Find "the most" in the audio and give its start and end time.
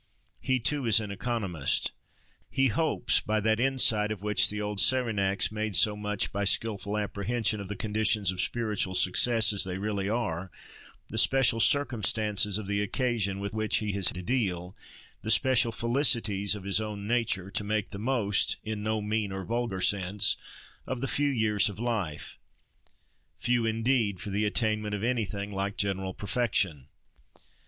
17.91-18.57